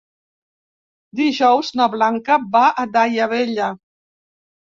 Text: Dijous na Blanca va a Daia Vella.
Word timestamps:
Dijous 1.19 1.69
na 1.81 1.85
Blanca 1.95 2.37
va 2.55 2.63
a 2.85 2.85
Daia 2.97 3.27
Vella. 3.35 3.67